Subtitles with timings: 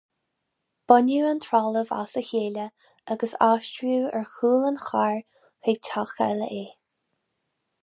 [0.89, 2.63] Baineadh an trealamh as a chéile
[3.15, 6.67] agus aistríodh ar chúl an chairr chuig teach eile é.